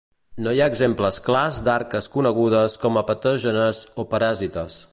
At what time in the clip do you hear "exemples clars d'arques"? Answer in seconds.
0.71-2.09